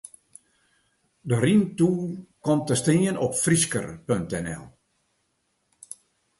De 1.21 1.37
rymtool 1.41 2.01
komt 2.39 2.67
te 2.67 2.75
stean 2.81 3.17
op 3.25 3.35
Frysker.nl. 3.43 4.63